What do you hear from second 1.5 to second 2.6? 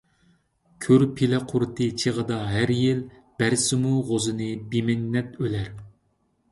قۇرۇتى چېغىدا